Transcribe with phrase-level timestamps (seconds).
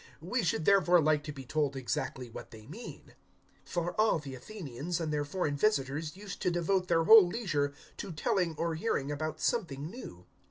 [0.19, 3.13] We should therefore like to be told exactly what they mean."
[3.67, 7.71] 017:021 (For all the Athenians and their foreign visitors used to devote their whole leisure
[7.97, 10.25] to telling or hearing about something new.)